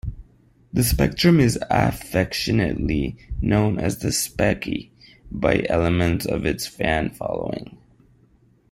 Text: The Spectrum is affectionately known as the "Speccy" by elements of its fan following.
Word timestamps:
The 0.73 0.83
Spectrum 0.83 1.39
is 1.39 1.59
affectionately 1.69 3.17
known 3.39 3.77
as 3.77 3.99
the 3.99 4.07
"Speccy" 4.07 4.89
by 5.31 5.63
elements 5.69 6.25
of 6.25 6.43
its 6.43 6.65
fan 6.65 7.11
following. 7.11 7.77